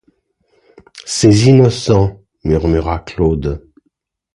[1.05, 2.23] Ces innocents!
[2.43, 3.69] murmura Claude.